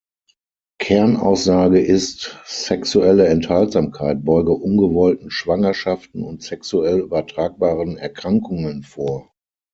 Kernaussage 0.79 1.79
ist, 1.79 2.39
sexuelle 2.47 3.27
Enthaltsamkeit 3.27 4.25
beuge 4.25 4.51
ungewollten 4.53 5.29
Schwangerschaften 5.29 6.23
und 6.23 6.41
sexuell 6.41 6.97
übertragbaren 7.01 7.97
Erkrankungen 7.99 8.81
vor. 8.81 9.31